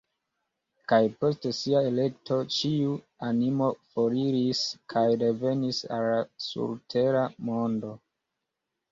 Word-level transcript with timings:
Kaj 0.91 0.99
post 1.23 1.43
sia 1.57 1.81
elekto 1.89 2.37
ĉiu 2.53 2.95
animo 3.27 3.67
foriris 3.89 4.61
kaj 4.93 5.03
revenis 5.25 5.83
al 5.99 6.07
la 6.13 6.23
surtera 6.47 7.23
mondo. 7.51 7.93